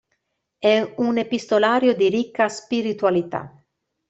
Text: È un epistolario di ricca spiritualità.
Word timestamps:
È 0.57 0.93
un 0.97 1.19
epistolario 1.19 1.93
di 1.95 2.09
ricca 2.09 2.49
spiritualità. 2.49 3.63